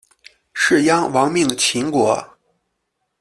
[0.51, 2.27] 士鞅亡命秦国。